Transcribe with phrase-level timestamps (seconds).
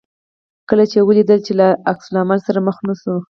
[0.69, 3.15] کله چې یې ولیدل چې له عکس العمل سره مخ نه شو.